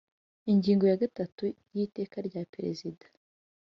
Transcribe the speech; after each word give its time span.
Ingingo 0.51 0.83
ya 0.87 0.99
gatatu 1.03 1.43
y 1.75 1.79
Iteka 1.85 2.17
rya 2.27 2.43
Perezida 2.53 3.05